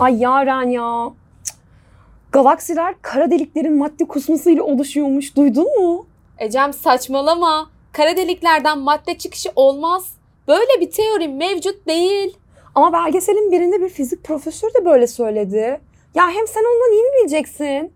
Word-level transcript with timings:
Ay 0.00 0.22
Yaren 0.22 0.70
ya. 0.70 1.10
Cık. 1.44 1.56
Galaksiler 2.32 2.94
kara 3.02 3.30
deliklerin 3.30 3.78
madde 3.78 4.04
kusmasıyla 4.04 4.62
oluşuyormuş. 4.62 5.36
Duydun 5.36 5.80
mu? 5.80 6.06
Ecem 6.38 6.72
saçmalama. 6.72 7.70
Kara 7.92 8.16
deliklerden 8.16 8.78
madde 8.78 9.18
çıkışı 9.18 9.50
olmaz. 9.56 10.12
Böyle 10.48 10.80
bir 10.80 10.90
teori 10.90 11.28
mevcut 11.28 11.86
değil. 11.86 12.36
Ama 12.74 12.92
belgeselin 12.92 13.52
birinde 13.52 13.80
bir 13.80 13.88
fizik 13.88 14.24
profesörü 14.24 14.74
de 14.74 14.84
böyle 14.84 15.06
söyledi. 15.06 15.80
Ya 16.14 16.30
hem 16.30 16.46
sen 16.46 16.60
ondan 16.60 16.92
iyi 16.92 17.02
mi 17.02 17.08
bileceksin? 17.20 17.92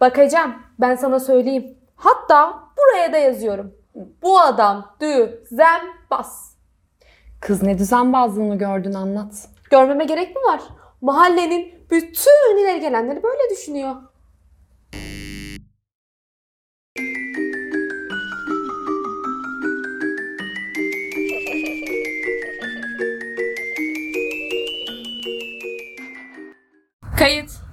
Bak 0.00 0.18
Ecem 0.18 0.58
ben 0.80 0.94
sana 0.94 1.20
söyleyeyim. 1.20 1.78
Hatta 1.96 2.64
buraya 2.78 3.12
da 3.12 3.18
yazıyorum. 3.18 3.74
Bu 4.22 4.40
adam 4.40 4.96
düzenbaz. 5.00 6.53
Kız 7.44 7.62
ne 7.62 7.78
düzenbazlığını 7.78 8.58
gördün 8.58 8.92
anlat. 8.92 9.48
Görmeme 9.70 10.04
gerek 10.04 10.36
mi 10.36 10.42
var? 10.42 10.60
Mahallenin 11.00 11.74
bütün 11.90 12.58
ileri 12.58 12.80
gelenleri 12.80 13.22
böyle 13.22 13.50
düşünüyor. 13.50 13.96
Kayıt. 27.18 27.63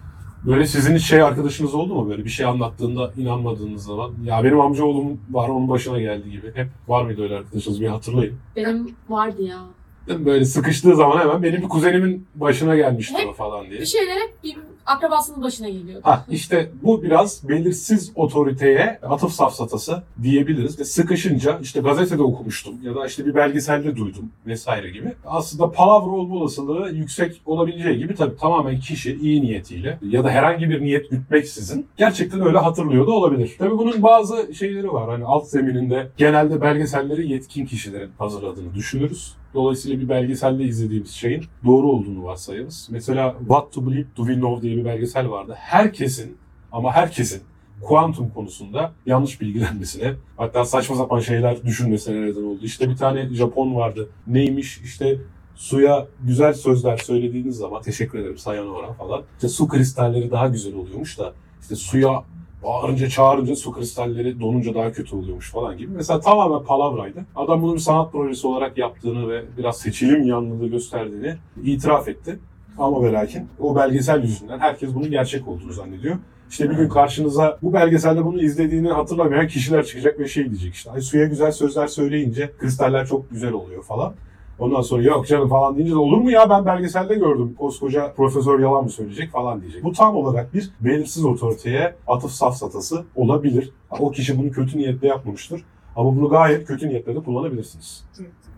Böyle 0.45 0.65
sizin 0.65 0.95
hiç 0.95 1.03
şey 1.03 1.21
arkadaşınız 1.21 1.75
oldu 1.75 1.95
mu 1.95 2.09
böyle 2.09 2.25
bir 2.25 2.29
şey 2.29 2.45
anlattığında 2.45 3.13
inanmadığınız 3.17 3.83
zaman? 3.83 4.13
Ya 4.23 4.43
benim 4.43 4.59
amcaoğlum 4.61 5.21
var 5.31 5.49
onun 5.49 5.69
başına 5.69 5.99
geldi 5.99 6.31
gibi. 6.31 6.51
Hep 6.55 6.67
var 6.87 7.05
mıydı 7.05 7.21
öyle 7.23 7.35
arkadaşınız 7.37 7.81
bir 7.81 7.87
hatırlayın. 7.87 8.35
Benim 8.55 8.95
vardı 9.09 9.43
ya. 9.43 9.59
Değil 10.07 10.19
mi? 10.19 10.25
Böyle 10.25 10.45
sıkıştığı 10.45 10.95
zaman 10.95 11.19
hemen 11.19 11.43
benim 11.43 11.61
bir 11.61 11.69
kuzenimin 11.69 12.27
başına 12.35 12.75
gelmişti 12.75 13.17
Hep 13.17 13.29
o 13.29 13.33
falan 13.33 13.69
diye. 13.69 13.81
Bir 13.81 13.85
şeyler 13.85 14.15
hep 14.15 14.43
bir 14.43 14.57
akrabasının 14.85 15.43
başına 15.43 15.69
geliyor. 15.69 16.01
Ha 16.03 16.25
işte 16.29 16.71
bu 16.83 17.03
biraz 17.03 17.49
belirsiz 17.49 18.11
otoriteye 18.15 18.99
atıf 19.03 19.31
safsatası 19.31 20.03
diyebiliriz. 20.23 20.79
Ve 20.79 20.85
sıkışınca 20.85 21.59
işte 21.61 21.79
gazetede 21.79 22.23
okumuştum 22.23 22.75
ya 22.83 22.95
da 22.95 23.05
işte 23.07 23.25
bir 23.25 23.35
belgeselde 23.35 23.95
duydum 23.95 24.31
vesaire 24.47 24.89
gibi. 24.89 25.13
Aslında 25.25 25.71
palavra 25.71 26.11
olma 26.11 26.35
olasılığı 26.35 26.91
yüksek 26.91 27.41
olabileceği 27.45 27.97
gibi 27.97 28.15
tabii 28.15 28.37
tamamen 28.37 28.79
kişi 28.79 29.15
iyi 29.21 29.41
niyetiyle 29.41 29.99
ya 30.09 30.23
da 30.23 30.29
herhangi 30.29 30.69
bir 30.69 30.81
niyet 30.81 31.09
gütmeksizin 31.09 31.87
gerçekten 31.97 32.41
öyle 32.41 32.57
hatırlıyor 32.57 33.07
da 33.07 33.11
olabilir. 33.11 33.55
Tabii 33.59 33.77
bunun 33.77 34.03
bazı 34.03 34.53
şeyleri 34.53 34.93
var. 34.93 35.09
Hani 35.09 35.25
alt 35.25 35.47
zemininde 35.47 36.07
genelde 36.17 36.61
belgeselleri 36.61 37.31
yetkin 37.31 37.65
kişilerin 37.65 38.09
hazırladığını 38.17 38.75
düşünürüz. 38.75 39.33
Dolayısıyla 39.53 39.99
bir 39.99 40.09
belgeselde 40.09 40.63
izlediğimiz 40.63 41.11
şeyin 41.11 41.43
doğru 41.65 41.87
olduğunu 41.87 42.23
varsayarız. 42.23 42.87
Mesela 42.91 43.35
What 43.39 43.73
to 43.73 43.87
Believe 43.87 44.05
Do 44.17 44.25
We 44.25 44.33
Know 44.33 44.61
diye 44.61 44.77
bir 44.77 44.85
belgesel 44.85 45.29
vardı. 45.29 45.55
Herkesin 45.57 46.37
ama 46.71 46.91
herkesin 46.91 47.41
kuantum 47.81 48.29
konusunda 48.29 48.91
yanlış 49.05 49.41
bilgilenmesine 49.41 50.13
hatta 50.37 50.65
saçma 50.65 50.95
sapan 50.95 51.19
şeyler 51.19 51.63
düşünmesine 51.63 52.21
neden 52.21 52.43
oldu. 52.43 52.59
İşte 52.63 52.89
bir 52.89 52.95
tane 52.95 53.29
Japon 53.33 53.75
vardı. 53.75 54.09
Neymiş 54.27 54.81
işte 54.83 55.17
suya 55.55 56.07
güzel 56.23 56.53
sözler 56.53 56.97
söylediğiniz 56.97 57.57
zaman 57.57 57.81
teşekkür 57.81 58.19
ederim 58.19 58.37
sayonara 58.37 58.93
falan. 58.93 59.23
İşte 59.35 59.49
su 59.49 59.67
kristalleri 59.67 60.31
daha 60.31 60.47
güzel 60.47 60.75
oluyormuş 60.75 61.19
da 61.19 61.33
işte 61.61 61.75
suya 61.75 62.23
bağırınca 62.63 63.09
çağırınca 63.09 63.55
su 63.55 63.71
kristalleri 63.71 64.39
donunca 64.39 64.75
daha 64.75 64.91
kötü 64.91 65.15
oluyormuş 65.15 65.51
falan 65.51 65.77
gibi. 65.77 65.91
Mesela 65.95 66.19
tamamen 66.19 66.63
palavraydı. 66.63 67.25
Adam 67.35 67.61
bunu 67.61 67.73
bir 67.73 67.79
sanat 67.79 68.11
projesi 68.11 68.47
olarak 68.47 68.77
yaptığını 68.77 69.29
ve 69.29 69.43
biraz 69.57 69.77
seçilim 69.77 70.23
yanlılığı 70.23 70.67
gösterdiğini 70.67 71.35
itiraf 71.63 72.07
etti. 72.07 72.39
Ama 72.77 73.03
ve 73.03 73.11
lakin 73.13 73.47
o 73.59 73.75
belgesel 73.75 74.23
yüzünden 74.23 74.59
herkes 74.59 74.95
bunun 74.95 75.11
gerçek 75.11 75.47
olduğunu 75.47 75.73
zannediyor. 75.73 76.17
İşte 76.49 76.69
bir 76.69 76.75
gün 76.75 76.89
karşınıza 76.89 77.57
bu 77.61 77.73
belgeselde 77.73 78.25
bunu 78.25 78.41
izlediğini 78.41 78.89
hatırlamayan 78.91 79.47
kişiler 79.47 79.85
çıkacak 79.85 80.19
ve 80.19 80.27
şey 80.27 80.49
diyecek 80.49 80.73
işte. 80.73 80.91
Ay 80.91 81.01
suya 81.01 81.25
güzel 81.25 81.51
sözler 81.51 81.87
söyleyince 81.87 82.51
kristaller 82.59 83.07
çok 83.07 83.29
güzel 83.31 83.53
oluyor 83.53 83.83
falan. 83.83 84.13
Ondan 84.61 84.81
sonra 84.81 85.03
yok 85.03 85.27
canım 85.27 85.49
falan 85.49 85.75
deyince 85.75 85.93
de 85.93 85.97
olur 85.97 86.17
mu 86.17 86.31
ya 86.31 86.49
ben 86.49 86.65
belgeselde 86.65 87.15
gördüm. 87.15 87.55
Koskoca 87.59 88.13
profesör 88.13 88.59
yalan 88.59 88.83
mı 88.83 88.89
söyleyecek 88.89 89.31
falan 89.31 89.61
diyecek. 89.61 89.83
Bu 89.83 89.91
tam 89.91 90.15
olarak 90.15 90.53
bir 90.53 90.71
belirsiz 90.79 91.25
otoriteye 91.25 91.95
atıf 92.07 92.31
safsatası 92.31 93.05
olabilir. 93.15 93.71
O 93.99 94.11
kişi 94.11 94.37
bunu 94.37 94.51
kötü 94.51 94.77
niyetle 94.77 95.07
yapmamıştır. 95.07 95.63
Ama 95.95 96.15
bunu 96.15 96.29
gayet 96.29 96.67
kötü 96.67 96.89
niyetle 96.89 97.15
de 97.15 97.23
kullanabilirsiniz. 97.23 98.03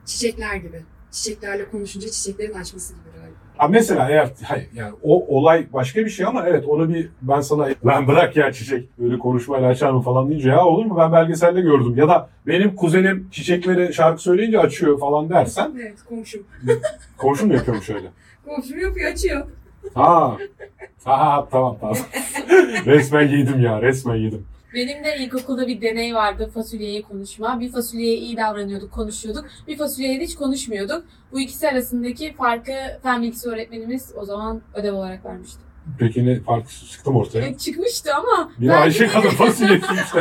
Çiçekler 0.05 0.55
gibi. 0.55 0.81
Çiçeklerle 1.11 1.69
konuşunca 1.69 2.09
çiçeklerin 2.09 2.53
açması 2.53 2.93
gibi 2.93 3.17
galiba. 3.19 3.42
Ha 3.57 3.67
mesela 3.67 4.09
eğer 4.09 4.29
hayır, 4.43 4.67
yani 4.75 4.93
o 5.03 5.37
olay 5.37 5.65
başka 5.73 6.05
bir 6.05 6.09
şey 6.09 6.25
ama 6.25 6.47
evet 6.47 6.65
onu 6.67 6.93
bir 6.93 7.09
ben 7.21 7.41
sana 7.41 7.67
lan 7.85 8.07
bırak 8.07 8.35
ya 8.37 8.51
çiçek 8.53 8.99
böyle 8.99 9.17
konuşmayla 9.19 9.69
açar 9.69 9.91
mı 9.91 10.01
falan 10.01 10.29
deyince 10.29 10.49
ya 10.49 10.65
olur 10.65 10.85
mu 10.85 10.95
ben 10.97 11.11
belgeselde 11.11 11.61
gördüm 11.61 11.93
ya 11.97 12.07
da 12.07 12.29
benim 12.47 12.75
kuzenim 12.75 13.27
çiçeklere 13.31 13.93
şarkı 13.93 14.21
söyleyince 14.21 14.59
açıyor 14.59 14.99
falan 14.99 15.29
dersen 15.29 15.71
Evet 15.81 15.97
komşum. 16.09 16.43
komşum 17.17 17.47
mu 17.47 17.53
yapıyormuş 17.53 17.89
öyle? 17.89 18.07
Komşum 18.45 18.79
yapıyor 18.79 19.11
açıyor. 19.11 19.47
Ha. 19.93 20.37
Ha 21.03 21.47
tamam 21.51 21.77
tamam. 21.81 21.97
resmen 22.85 23.27
yedim 23.27 23.61
ya 23.61 23.81
resmen 23.81 24.15
yedim. 24.15 24.45
Benim 24.73 25.03
de 25.03 25.17
ilkokulda 25.17 25.67
bir 25.67 25.81
deney 25.81 26.15
vardı 26.15 26.49
fasulyeyi 26.53 27.01
konuşma. 27.01 27.59
Bir 27.59 27.71
fasulyeye 27.71 28.17
iyi 28.17 28.37
davranıyorduk, 28.37 28.91
konuşuyorduk. 28.91 29.45
Bir 29.67 29.77
fasulyeye 29.77 30.19
hiç 30.19 30.35
konuşmuyorduk. 30.35 31.05
Bu 31.31 31.39
ikisi 31.39 31.69
arasındaki 31.69 32.33
farkı 32.33 32.73
fen 33.03 33.21
bilgisi 33.21 33.49
öğretmenimiz 33.49 34.13
o 34.15 34.25
zaman 34.25 34.61
ödev 34.73 34.93
olarak 34.93 35.25
vermişti. 35.25 35.72
Peki 35.99 36.25
ne 36.25 36.39
fark 36.39 36.69
çıktı 36.91 37.11
mı 37.11 37.19
ortaya? 37.19 37.47
E, 37.47 37.57
çıkmıştı 37.57 38.09
ama 38.15 38.51
Bir 38.59 38.67
belki 38.67 38.79
Ayşe 38.83 39.07
kadın 39.07 39.29
fasulyesi 39.29 39.85
işte. 40.05 40.19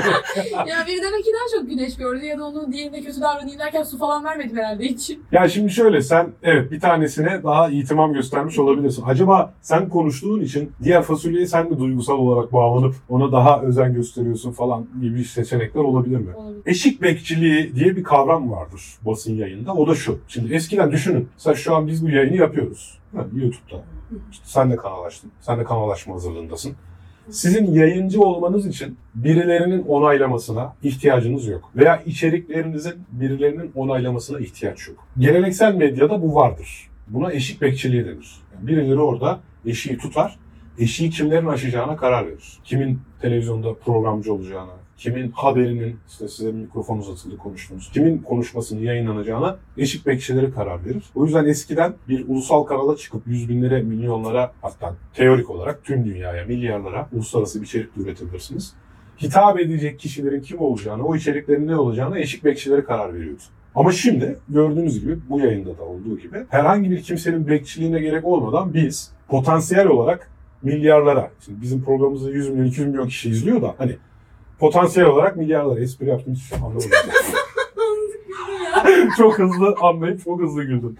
ya 0.66 0.86
biri 0.86 1.02
demek 1.02 1.24
ki 1.24 1.30
daha 1.34 1.60
çok 1.60 1.70
güneş 1.70 1.96
gördü 1.96 2.24
ya 2.24 2.38
da 2.38 2.44
onun 2.44 2.72
diğerine 2.72 3.02
kötü 3.02 3.20
davranayım 3.20 3.58
derken 3.58 3.82
su 3.82 3.98
falan 3.98 4.24
vermedim 4.24 4.56
herhalde 4.56 4.84
hiç. 4.84 5.12
Ya 5.32 5.48
şimdi 5.48 5.72
şöyle 5.72 6.02
sen 6.02 6.32
evet 6.42 6.70
bir 6.72 6.80
tanesine 6.80 7.42
daha 7.42 7.68
itimam 7.68 8.12
göstermiş 8.12 8.58
olabilirsin. 8.58 9.02
Acaba 9.06 9.54
sen 9.62 9.88
konuştuğun 9.88 10.40
için 10.40 10.72
diğer 10.82 11.02
fasulyeye 11.02 11.46
sen 11.46 11.70
de 11.70 11.78
duygusal 11.78 12.18
olarak 12.18 12.52
bağlanıp 12.52 12.94
ona 13.08 13.32
daha 13.32 13.60
özen 13.62 13.94
gösteriyorsun 13.94 14.52
falan 14.52 14.86
gibi 15.00 15.24
seçenekler 15.24 15.80
olabilir 15.80 16.16
mi? 16.16 16.34
Olabilir. 16.36 16.62
Eşik 16.66 17.02
bekçiliği 17.02 17.74
diye 17.74 17.96
bir 17.96 18.02
kavram 18.02 18.50
vardır 18.50 18.82
basın 19.02 19.34
yayında. 19.34 19.74
O 19.74 19.86
da 19.88 19.94
şu. 19.94 20.18
Şimdi 20.28 20.54
eskiden 20.54 20.92
düşünün. 20.92 21.28
Mesela 21.34 21.54
şu 21.54 21.76
an 21.76 21.86
biz 21.86 22.06
bu 22.06 22.10
yayını 22.10 22.36
yapıyoruz. 22.36 22.98
Ha, 23.16 23.26
YouTube'da. 23.36 23.82
İşte 24.30 24.44
sen 24.46 24.70
de 24.70 24.76
kanal 24.76 25.04
açtın. 25.04 25.30
Sen 25.40 25.58
de 25.58 25.64
kanal 25.64 25.90
açma 25.90 26.14
hazırlığındasın. 26.14 26.76
Sizin 27.30 27.72
yayıncı 27.72 28.20
olmanız 28.20 28.66
için 28.66 28.98
birilerinin 29.14 29.82
onaylamasına 29.82 30.74
ihtiyacınız 30.82 31.46
yok. 31.46 31.70
Veya 31.76 32.02
içeriklerinizin 32.06 32.94
birilerinin 33.12 33.72
onaylamasına 33.74 34.38
ihtiyaç 34.38 34.88
yok. 34.88 35.06
Geleneksel 35.18 35.74
medyada 35.74 36.22
bu 36.22 36.34
vardır. 36.34 36.90
Buna 37.08 37.32
eşik 37.32 37.62
bekçiliği 37.62 38.04
denir. 38.04 38.40
Birileri 38.60 39.00
orada 39.00 39.40
eşiği 39.66 39.98
tutar, 39.98 40.38
eşiği 40.78 41.10
kimlerin 41.10 41.46
aşacağına 41.46 41.96
karar 41.96 42.26
verir. 42.26 42.58
Kimin 42.64 43.00
televizyonda 43.20 43.74
programcı 43.74 44.34
olacağına, 44.34 44.72
kimin 44.96 45.30
haberinin, 45.30 45.96
işte 46.08 46.28
size 46.28 46.52
mikrofon 46.52 46.98
uzatıldı 46.98 47.36
konuştunuz, 47.36 47.90
kimin 47.92 48.18
konuşmasının 48.18 48.80
yayınlanacağına 48.80 49.56
eşik 49.76 50.06
bekçileri 50.06 50.52
karar 50.54 50.84
verir. 50.84 51.04
O 51.14 51.24
yüzden 51.24 51.44
eskiden 51.44 51.94
bir 52.08 52.28
ulusal 52.28 52.62
kanala 52.62 52.96
çıkıp 52.96 53.26
yüz 53.26 53.48
binlere, 53.48 53.82
milyonlara 53.82 54.52
hatta 54.62 54.94
teorik 55.14 55.50
olarak 55.50 55.84
tüm 55.84 56.04
dünyaya, 56.04 56.44
milyarlara 56.44 57.08
uluslararası 57.12 57.60
bir 57.60 57.66
içerik 57.66 57.96
üretebilirsiniz. 57.96 58.74
Hitap 59.22 59.60
edecek 59.60 59.98
kişilerin 59.98 60.40
kim 60.40 60.60
olacağına, 60.60 61.02
o 61.02 61.16
içeriklerin 61.16 61.66
ne 61.66 61.76
olacağına 61.76 62.18
eşik 62.18 62.44
bekçileri 62.44 62.84
karar 62.84 63.14
veriyordu. 63.14 63.42
Ama 63.74 63.92
şimdi 63.92 64.36
gördüğünüz 64.48 65.00
gibi 65.00 65.18
bu 65.30 65.40
yayında 65.40 65.78
da 65.78 65.82
olduğu 65.82 66.18
gibi 66.18 66.36
herhangi 66.48 66.90
bir 66.90 67.02
kimsenin 67.02 67.46
bekçiliğine 67.46 68.00
gerek 68.00 68.24
olmadan 68.24 68.74
biz 68.74 69.12
potansiyel 69.28 69.86
olarak 69.86 70.30
milyarlara, 70.62 71.30
şimdi 71.44 71.62
bizim 71.62 71.84
programımızda 71.84 72.30
100 72.30 72.48
milyon, 72.48 72.64
200 72.64 72.88
milyon 72.88 73.08
kişi 73.08 73.30
izliyor 73.30 73.62
da 73.62 73.74
hani 73.78 73.96
potansiyel 74.62 75.08
olarak 75.08 75.36
milyarlara 75.36 75.80
espri 75.80 76.08
yaptım 76.08 76.34
hiç 76.34 76.52
anlamadım. 76.52 76.90
çok 79.16 79.38
hızlı 79.38 79.74
anlayıp 79.82 80.24
çok 80.24 80.40
hızlı 80.40 80.64
güldüm. 80.64 80.96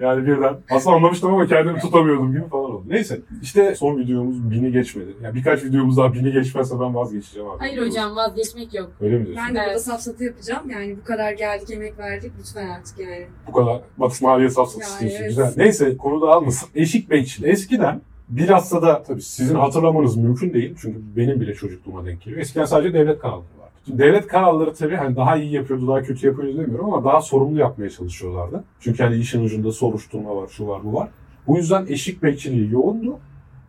Yani 0.00 0.26
birden. 0.26 0.56
Aslında 0.70 0.96
anlamıştım 0.96 1.34
ama 1.34 1.46
kendimi 1.46 1.78
tutamıyordum 1.78 2.32
gibi 2.32 2.48
falan 2.48 2.70
oldu. 2.70 2.84
Neyse 2.88 3.20
işte 3.42 3.74
son 3.74 3.98
videomuz 3.98 4.50
bini 4.50 4.72
geçmedi. 4.72 5.16
Yani 5.22 5.34
birkaç 5.34 5.64
videomuz 5.64 5.96
daha 5.96 6.14
bini 6.14 6.32
geçmezse 6.32 6.80
ben 6.80 6.94
vazgeçeceğim 6.94 7.50
abi. 7.50 7.58
Hayır 7.58 7.86
hocam 7.86 8.16
vazgeçmek 8.16 8.74
yok. 8.74 8.90
Öyle 9.00 9.18
mi 9.18 9.26
diyorsun? 9.26 9.44
Ben 9.48 9.54
de 9.54 9.66
burada 9.66 9.78
safsatı 9.78 10.24
yapacağım. 10.24 10.70
Yani 10.70 10.96
bu 11.02 11.04
kadar 11.04 11.32
geldik 11.32 11.70
emek 11.70 11.98
verdik 11.98 12.32
lütfen 12.38 12.68
artık 12.68 12.98
yani. 12.98 13.26
Bu 13.48 13.52
kadar 13.52 13.80
Batı 13.98 14.24
Maliye 14.24 14.50
safsat 14.50 14.82
Yani 14.82 14.92
istiyorsun. 14.92 15.18
evet. 15.18 15.28
Güzel. 15.28 15.52
Neyse 15.56 15.96
konu 15.96 16.20
dağılmasın. 16.20 16.68
Eşik 16.74 17.10
bekçili. 17.10 17.48
Eskiden 17.48 18.00
bilhassa 18.28 18.82
da 18.82 19.02
tabii 19.02 19.22
sizin 19.22 19.54
hatırlamanız 19.54 20.16
mümkün 20.16 20.54
değil. 20.54 20.74
Çünkü 20.80 20.98
benim 21.16 21.40
bile 21.40 21.54
çocukluğuma 21.54 22.06
denk 22.06 22.22
geliyor. 22.22 22.40
Eskiden 22.40 22.64
sadece 22.64 22.94
devlet 22.94 23.18
kanalları 23.18 23.58
vardı. 23.60 23.72
Şimdi 23.86 23.98
devlet 23.98 24.26
kanalları 24.26 24.74
tabii 24.74 24.96
hani 24.96 25.16
daha 25.16 25.36
iyi 25.36 25.52
yapıyordu, 25.52 25.88
daha 25.88 26.02
kötü 26.02 26.26
yapıyordu 26.26 26.58
demiyorum 26.58 26.94
ama 26.94 27.04
daha 27.04 27.20
sorumlu 27.20 27.60
yapmaya 27.60 27.90
çalışıyorlardı. 27.90 28.64
Çünkü 28.80 29.02
hani 29.02 29.16
işin 29.16 29.44
ucunda 29.44 29.72
soruşturma 29.72 30.36
var, 30.36 30.48
şu 30.48 30.66
var, 30.66 30.80
bu 30.84 30.94
var. 30.94 31.08
Bu 31.46 31.56
yüzden 31.56 31.86
eşik 31.88 32.22
bekçiliği 32.22 32.72
yoğundu. 32.72 33.18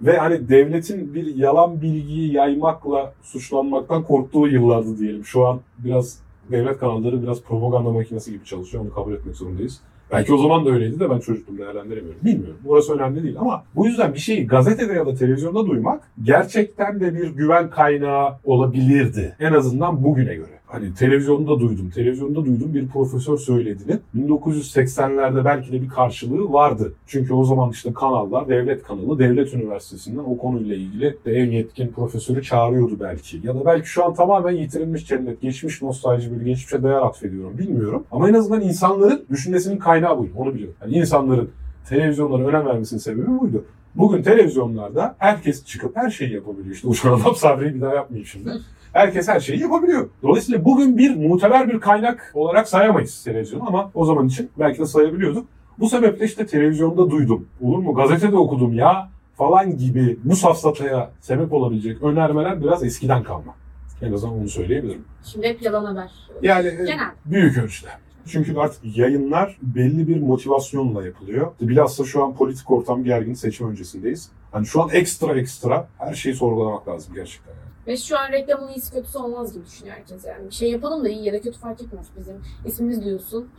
Ve 0.01 0.17
hani 0.17 0.49
devletin 0.49 1.13
bir 1.13 1.35
yalan 1.35 1.81
bilgiyi 1.81 2.33
yaymakla 2.33 3.13
suçlanmaktan 3.21 4.03
korktuğu 4.03 4.47
yıllardı 4.47 4.97
diyelim. 4.97 5.25
Şu 5.25 5.47
an 5.47 5.59
biraz 5.77 6.19
devlet 6.51 6.77
kanalları 6.77 7.23
biraz 7.23 7.41
propaganda 7.41 7.89
makinesi 7.89 8.31
gibi 8.31 8.45
çalışıyor. 8.45 8.83
Onu 8.83 8.93
kabul 8.93 9.13
etmek 9.13 9.35
zorundayız. 9.35 9.81
Belki 10.11 10.33
o 10.33 10.37
zaman 10.37 10.65
da 10.65 10.69
öyleydi 10.69 10.99
de 10.99 11.09
ben 11.09 11.19
çocuktum 11.19 11.57
değerlendiremiyorum. 11.57 12.19
Bilmiyorum. 12.25 12.57
Burası 12.63 12.93
önemli 12.93 13.23
değil 13.23 13.35
ama 13.39 13.63
bu 13.75 13.87
yüzden 13.87 14.13
bir 14.13 14.19
şeyi 14.19 14.47
gazetede 14.47 14.93
ya 14.93 15.05
da 15.05 15.15
televizyonda 15.15 15.65
duymak 15.65 16.01
gerçekten 16.23 16.99
de 16.99 17.15
bir 17.15 17.27
güven 17.27 17.69
kaynağı 17.69 18.33
olabilirdi. 18.43 19.35
En 19.39 19.53
azından 19.53 20.03
bugüne 20.03 20.35
göre. 20.35 20.59
Hani 20.75 20.93
televizyonda 20.93 21.59
duydum, 21.59 21.89
televizyonda 21.89 22.45
duydum 22.45 22.73
bir 22.73 22.87
profesör 22.87 23.37
söylediğini. 23.37 23.99
1980'lerde 24.15 25.45
belki 25.45 25.71
de 25.71 25.81
bir 25.81 25.89
karşılığı 25.89 26.53
vardı. 26.53 26.93
Çünkü 27.07 27.33
o 27.33 27.43
zaman 27.43 27.69
işte 27.69 27.93
kanallar, 27.93 28.49
devlet 28.49 28.83
kanalı, 28.83 29.19
devlet 29.19 29.53
üniversitesinden 29.53 30.23
o 30.23 30.37
konuyla 30.37 30.75
ilgili 30.75 31.17
de 31.25 31.31
en 31.31 31.51
yetkin 31.51 31.87
profesörü 31.87 32.43
çağırıyordu 32.43 32.99
belki. 32.99 33.39
Ya 33.43 33.55
da 33.55 33.65
belki 33.65 33.89
şu 33.89 34.05
an 34.05 34.13
tamamen 34.13 34.51
yitirilmiş 34.51 35.07
cennet, 35.07 35.41
geçmiş 35.41 35.81
nostalji, 35.81 36.31
böyle 36.31 36.43
geçmişe 36.43 36.83
değer 36.83 37.01
atfediyorum 37.05 37.57
bilmiyorum. 37.57 38.03
Ama 38.11 38.29
en 38.29 38.33
azından 38.33 38.61
insanların 38.61 39.25
düşünmesinin 39.29 39.77
kaynağı 39.77 40.17
buydu, 40.19 40.31
onu 40.37 40.53
biliyorum. 40.53 40.75
Yani 40.81 40.93
insanların 40.93 41.49
televizyonlara 41.89 42.47
önem 42.47 42.65
vermesinin 42.65 42.99
sebebi 42.99 43.39
buydu. 43.39 43.65
Bugün 43.95 44.23
televizyonlarda 44.23 45.15
herkes 45.19 45.65
çıkıp 45.65 45.97
her 45.97 46.09
şeyi 46.09 46.33
yapabiliyor. 46.33 46.75
İşte 46.75 46.87
uçan 46.87 47.19
adam 47.19 47.35
Sabri'yi 47.35 47.75
bir 47.75 47.81
daha 47.81 47.95
yapmayayım 47.95 48.27
şimdi. 48.27 48.49
Herkes 48.95 49.27
her 49.27 49.39
şeyi 49.39 49.61
yapabiliyor. 49.61 50.09
Dolayısıyla 50.23 50.65
bugün 50.65 50.97
bir 50.97 51.15
muteber 51.15 51.69
bir 51.69 51.79
kaynak 51.79 52.31
olarak 52.33 52.69
sayamayız 52.69 53.23
televizyonu 53.23 53.67
ama 53.67 53.91
o 53.93 54.05
zaman 54.05 54.27
için 54.27 54.49
belki 54.59 54.79
de 54.79 54.85
sayabiliyorduk. 54.85 55.47
Bu 55.79 55.89
sebeple 55.89 56.25
işte 56.25 56.45
televizyonda 56.45 57.09
duydum. 57.09 57.47
Olur 57.61 57.77
mu? 57.77 57.93
Gazetede 57.93 58.35
okudum 58.35 58.73
ya 58.73 59.09
falan 59.37 59.77
gibi 59.77 60.19
bu 60.23 60.35
safsataya 60.35 61.11
sebep 61.21 61.53
olabilecek 61.53 62.03
önermeler 62.03 62.61
biraz 62.61 62.83
eskiden 62.83 63.23
kalma. 63.23 63.55
En 64.01 64.13
azından 64.13 64.35
onu 64.35 64.49
söyleyebilirim. 64.49 65.05
Şimdi 65.23 65.47
hep 65.47 65.61
yalan 65.61 65.85
haber. 65.85 66.11
Yani 66.41 66.67
e, 66.67 66.71
Genel. 66.71 67.11
büyük 67.25 67.57
ölçüde. 67.57 67.89
Çünkü 68.25 68.57
artık 68.57 68.97
yayınlar 68.97 69.57
belli 69.61 70.07
bir 70.07 70.21
motivasyonla 70.21 71.05
yapılıyor. 71.05 71.51
Bilhassa 71.61 72.03
şu 72.03 72.23
an 72.23 72.35
politik 72.35 72.71
ortam 72.71 73.03
gergin 73.03 73.33
seçim 73.33 73.69
öncesindeyiz. 73.69 74.29
Hani 74.51 74.65
şu 74.65 74.83
an 74.83 74.89
ekstra 74.89 75.39
ekstra 75.39 75.87
her 75.97 76.13
şeyi 76.13 76.35
sorgulamak 76.35 76.87
lazım 76.87 77.13
gerçekten. 77.15 77.51
yani. 77.51 77.74
Ve 77.87 77.97
şu 77.97 78.19
an 78.19 78.31
reklamın 78.31 78.67
iyisi 78.67 78.93
kötüsü 78.93 79.17
olmaz 79.17 79.53
gibi 79.53 79.65
düşünüyor 79.65 79.95
herkes 79.95 80.25
yani. 80.25 80.45
Bir 80.49 80.53
şey 80.53 80.71
yapalım 80.71 81.05
da 81.05 81.09
iyi 81.09 81.25
ya 81.25 81.33
da 81.33 81.41
kötü 81.41 81.59
fark 81.59 81.81
etmez 81.81 82.07
bizim. 82.19 82.35
ismimiz 82.65 83.05
duyulsun. 83.05 83.49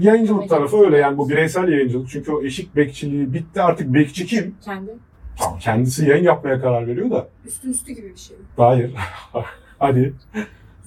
Yayıncılık 0.00 0.48
tarafı 0.48 0.76
öyle 0.84 0.98
yani 0.98 1.18
bu 1.18 1.28
bireysel 1.28 1.68
yayıncılık. 1.68 2.08
Çünkü 2.10 2.32
o 2.32 2.42
eşik 2.42 2.76
bekçiliği 2.76 3.32
bitti 3.32 3.62
artık 3.62 3.94
bekçi 3.94 4.26
kim? 4.26 4.56
Kendi. 4.64 4.90
Tamam, 5.38 5.58
kendisi 5.58 6.08
yayın 6.08 6.24
yapmaya 6.24 6.60
karar 6.60 6.86
veriyor 6.86 7.10
da. 7.10 7.28
Üstü 7.46 7.70
üstü 7.70 7.92
gibi 7.92 8.10
bir 8.10 8.16
şey. 8.16 8.36
Hayır. 8.56 8.94
Hadi 9.78 10.14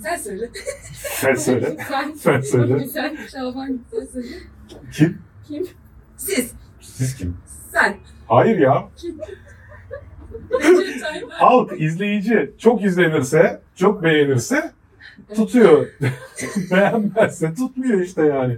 Sen 0.03 0.15
söyle. 0.17 0.49
sen 0.93 1.35
söyle. 1.35 1.77
sen, 1.89 2.11
Sen 2.13 2.41
söyle. 2.41 2.87
Sen 2.87 3.15
Şaban 3.31 3.79
Sen 3.91 4.05
söyle. 4.05 4.27
Kim? 4.93 5.21
kim? 5.47 5.67
Siz. 6.17 6.51
Siz 6.81 7.15
kim? 7.15 7.37
Sen. 7.71 7.95
Hayır 8.27 8.57
ya. 8.59 8.89
Halk, 11.29 11.81
izleyici 11.81 12.51
çok 12.57 12.83
izlenirse, 12.83 13.59
çok 13.75 14.03
beğenirse 14.03 14.71
tutuyor. 15.35 15.87
Beğenmezse 16.71 17.53
tutmuyor 17.53 18.01
işte 18.01 18.25
yani. 18.25 18.57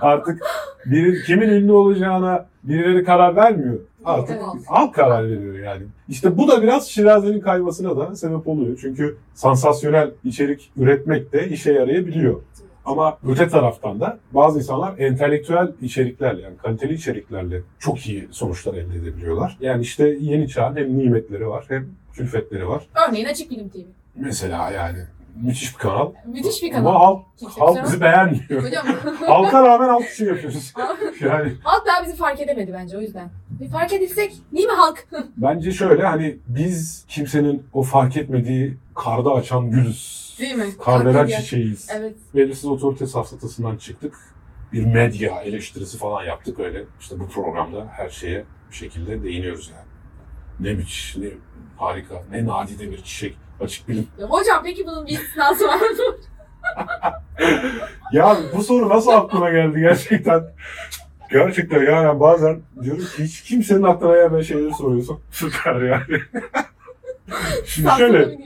Artık 0.00 0.42
biri, 0.86 1.22
kimin 1.22 1.48
ünlü 1.48 1.72
olacağına 1.72 2.46
birileri 2.64 3.04
karar 3.04 3.36
vermiyor. 3.36 3.78
Artık 4.04 4.36
Evet. 4.36 4.64
halk 4.66 4.94
karar 4.94 5.24
veriyor 5.30 5.58
yani. 5.58 5.82
İşte 6.08 6.38
bu 6.38 6.48
da 6.48 6.62
biraz 6.62 6.88
Şiraze'nin 6.88 7.40
kaymasına 7.40 7.96
da 7.96 8.16
sebep 8.16 8.48
oluyor. 8.48 8.78
Çünkü 8.80 9.16
sansasyonel 9.34 10.10
içerik 10.24 10.70
üretmek 10.76 11.32
de 11.32 11.48
işe 11.48 11.72
yarayabiliyor. 11.72 12.40
Ama 12.86 13.18
öte 13.28 13.48
taraftan 13.48 14.00
da 14.00 14.18
bazı 14.32 14.58
insanlar 14.58 14.98
entelektüel 14.98 15.72
içeriklerle 15.82 16.42
yani 16.42 16.56
kaliteli 16.56 16.94
içeriklerle 16.94 17.60
çok 17.78 18.06
iyi 18.06 18.28
sonuçlar 18.30 18.74
elde 18.74 18.96
edebiliyorlar. 18.96 19.56
Yani 19.60 19.82
işte 19.82 20.08
yeni 20.20 20.48
çağın 20.48 20.76
hem 20.76 20.98
nimetleri 20.98 21.48
var 21.48 21.64
hem 21.68 21.86
külfetleri 22.12 22.68
var. 22.68 22.86
Örneğin 23.08 23.26
Açık 23.26 23.50
Bilim 23.50 23.68
TV. 23.68 23.76
Mesela 24.14 24.70
yani 24.70 24.98
müthiş 25.42 25.74
bir 25.74 25.78
kanal. 25.78 26.12
Müthiş 26.26 26.62
bir 26.62 26.72
Ama 26.74 26.90
kanal. 26.90 27.00
halk, 27.04 27.24
Kimse 27.38 27.60
halk 27.60 27.68
kusura 27.68 27.84
bizi 27.84 28.00
beğenmiyor. 28.00 28.62
Hocam 28.64 28.86
Halka 29.26 29.62
rağmen 29.68 29.88
halk 29.88 30.08
için 30.10 30.26
yapıyoruz. 30.26 30.72
Yani 31.20 31.52
halk 31.64 31.86
daha 31.86 32.04
bizi 32.06 32.16
fark 32.16 32.40
edemedi 32.40 32.72
bence 32.74 32.98
o 32.98 33.00
yüzden. 33.00 33.30
Bir 33.60 33.68
fark 33.70 33.92
edilsek 33.92 34.32
değil 34.52 34.66
mi 34.66 34.72
halk? 34.72 35.06
bence 35.36 35.72
şöyle 35.72 36.06
hani 36.06 36.38
biz 36.48 37.04
kimsenin 37.08 37.66
o 37.72 37.82
fark 37.82 38.16
etmediği 38.16 38.76
karda 38.94 39.32
açan 39.32 39.70
gülüz. 39.70 40.26
Değil 40.38 40.54
mi? 40.54 40.64
Kardelen 40.84 41.14
Hakikaten. 41.14 41.42
çiçeğiyiz. 41.42 41.88
Evet. 41.98 42.14
belirsiz 42.34 42.64
otorite 42.64 43.06
safsatasından 43.06 43.76
çıktık. 43.76 44.14
Bir 44.72 44.84
medya 44.86 45.42
eleştirisi 45.42 45.98
falan 45.98 46.24
yaptık 46.24 46.60
öyle. 46.60 46.84
İşte 47.00 47.20
bu 47.20 47.28
programda 47.28 47.86
her 47.90 48.10
şeye 48.10 48.44
bir 48.70 48.76
şekilde 48.76 49.22
değiniyoruz 49.22 49.72
yani. 49.76 49.86
Ne 50.60 50.74
müthiş, 50.74 51.16
ne 51.16 51.26
harika, 51.76 52.22
ne 52.30 52.46
nadide 52.46 52.90
bir 52.90 52.96
çiçek. 53.02 53.36
Açık 53.60 53.88
bilim. 53.88 54.06
Ya 54.18 54.26
hocam 54.26 54.62
peki 54.64 54.86
bunun 54.86 55.06
bir 55.06 55.12
istisnası 55.12 55.64
var 55.66 55.76
mı? 55.80 56.16
Ya 58.12 58.36
bu 58.56 58.62
soru 58.62 58.88
nasıl 58.88 59.10
aklıma 59.10 59.50
geldi 59.50 59.80
gerçekten? 59.80 60.42
Gerçekten 61.30 61.82
yani 61.82 62.20
bazen 62.20 62.60
diyorum 62.82 63.04
ki 63.16 63.24
hiç 63.24 63.42
kimsenin 63.42 63.82
aklına 63.82 64.14
gelmeyen 64.14 64.42
şeyleri 64.42 64.74
soruyorsun. 64.74 65.18
Süper 65.30 65.82
yani. 65.82 66.22
Şimdi 67.66 67.88
şöyle, 67.98 68.38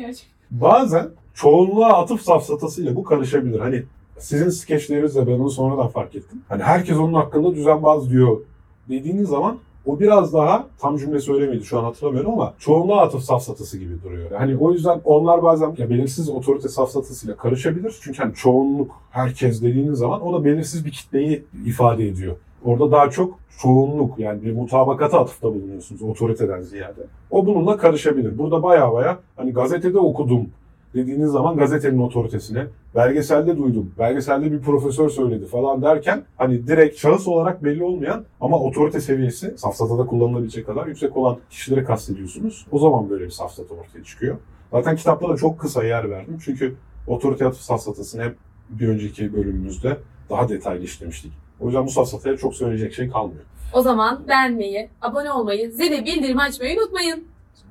bazen 0.51 1.09
çoğunluğa 1.35 2.03
atıf 2.03 2.23
safsatasıyla 2.23 2.97
bu 2.97 3.05
karışabilir. 3.05 3.61
Hani 3.61 3.83
sizin 4.19 4.49
skeçlerinizde 4.49 5.27
ben 5.27 5.33
onu 5.33 5.51
sonradan 5.51 5.89
fark 5.89 6.15
ettim. 6.15 6.43
Hani 6.49 6.63
herkes 6.63 6.97
onun 6.97 7.15
hakkında 7.15 7.55
düzenbaz 7.55 8.11
diyor 8.11 8.41
dediğiniz 8.89 9.29
zaman 9.29 9.59
o 9.87 10.01
biraz 10.01 10.33
daha 10.33 10.67
tam 10.79 10.97
cümle 10.97 11.21
söylemedi 11.21 11.65
şu 11.65 11.79
an 11.79 11.85
hatırlamıyorum 11.85 12.33
ama 12.33 12.55
çoğunluğa 12.59 13.03
atıf 13.03 13.23
safsatası 13.23 13.79
gibi 13.79 14.03
duruyor. 14.03 14.31
Hani 14.39 14.57
o 14.57 14.73
yüzden 14.73 15.01
onlar 15.05 15.43
bazen 15.43 15.75
ya 15.79 15.91
belirsiz 15.91 16.29
otorite 16.29 16.69
safsatasıyla 16.69 17.37
karışabilir. 17.37 17.95
Çünkü 18.01 18.23
hani 18.23 18.35
çoğunluk 18.35 18.91
herkes 19.11 19.63
dediğiniz 19.63 19.99
zaman 19.99 20.23
o 20.23 20.33
da 20.41 20.45
belirsiz 20.45 20.85
bir 20.85 20.91
kitleyi 20.91 21.45
ifade 21.67 22.09
ediyor. 22.09 22.37
Orada 22.65 22.93
daha 22.93 23.11
çok 23.11 23.39
çoğunluk 23.63 24.19
yani 24.19 24.43
bir 24.43 24.53
mutabakata 24.53 25.21
atıfta 25.21 25.49
bulunuyorsunuz 25.49 26.03
otoriteden 26.03 26.61
ziyade. 26.61 27.01
O 27.31 27.47
bununla 27.47 27.77
karışabilir. 27.77 28.39
Burada 28.39 28.63
baya 28.63 28.93
baya 28.93 29.19
hani 29.37 29.53
gazetede 29.53 29.99
okudum 29.99 30.47
dediğiniz 30.95 31.31
zaman 31.31 31.57
gazetenin 31.57 31.99
otoritesine, 31.99 32.67
belgeselde 32.95 33.59
duydum, 33.59 33.93
belgeselde 33.99 34.53
bir 34.53 34.61
profesör 34.61 35.09
söyledi 35.09 35.47
falan 35.47 35.83
derken 35.83 36.23
hani 36.37 36.67
direkt 36.67 36.99
şahıs 36.99 37.29
olarak 37.29 37.65
belli 37.65 37.85
olmayan 37.85 38.25
ama 38.41 38.59
otorite 38.59 39.01
seviyesi 39.01 39.59
safsatada 39.59 40.07
kullanılabilecek 40.07 40.67
kadar 40.67 40.87
yüksek 40.87 41.17
olan 41.17 41.39
kişileri 41.51 41.85
kastediyorsunuz. 41.85 42.67
O 42.73 42.79
zaman 42.79 43.11
böyle 43.11 43.25
bir 43.25 43.31
safsata 43.31 43.75
ortaya 43.75 44.05
çıkıyor. 44.05 44.37
Zaten 44.71 44.97
kitapta 44.97 45.29
da 45.29 45.37
çok 45.37 45.59
kısa 45.59 45.85
yer 45.85 46.11
verdim 46.11 46.39
çünkü 46.45 46.75
otorite 47.07 47.47
atıf 47.47 47.61
safsatasını 47.61 48.23
hep 48.23 48.37
bir 48.71 48.89
önceki 48.89 49.33
bölümümüzde 49.33 49.97
daha 50.31 50.49
detaylı 50.49 50.85
işlemiştik. 50.85 51.33
O 51.61 51.67
yüzden 51.67 51.87
bu 51.87 51.91
safsataya 51.91 52.37
çok 52.37 52.55
söyleyecek 52.55 52.95
şey 52.95 53.11
kalmıyor. 53.11 53.43
O 53.73 53.83
zaman 53.83 54.29
beğenmeyi, 54.29 54.89
abone 55.03 55.33
olmayı, 55.33 55.71
zili 55.71 56.05
bildirimi 56.05 56.43
açmayı 56.43 56.79
unutmayın. 56.79 57.25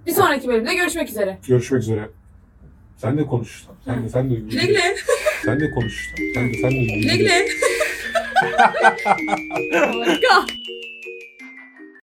Bir 0.05 0.11
sonraki 0.11 0.47
bölümde 0.47 0.75
görüşmek 0.75 1.09
üzere. 1.09 1.37
Görüşmek 1.47 1.81
üzere. 1.81 2.09
Sen 2.97 3.17
de 3.17 3.25
konuş. 3.25 3.63
Sen 3.85 4.03
de, 4.03 4.09
sen 4.09 4.29
de, 4.29 4.35
Güle 4.51 4.65
güle. 4.65 4.95
sen 5.45 5.59
de 5.59 5.71
konuş. 5.71 6.13
Sen 6.35 6.53
de, 6.53 6.57
sen 6.61 6.71
de. 6.71 6.75
Güle 6.85 7.17
güle. 7.17 7.45
Harika. 9.71 10.45